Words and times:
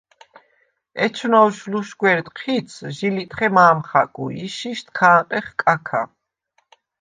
ეჩნოვშ 1.05 1.57
ლუშგვერდ 1.71 2.27
ჴიცს 2.39 2.75
ჟი 2.97 3.09
ლიტხე 3.15 3.47
მა̄მ 3.55 3.79
ხაკუ 3.89 4.25
ი 4.43 4.45
შიშდ 4.57 4.87
ქ’ა̄ნყეხ 4.97 5.47
კაქა. 5.61 6.01